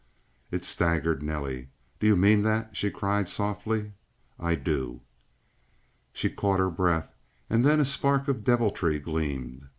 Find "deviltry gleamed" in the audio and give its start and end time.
8.43-9.67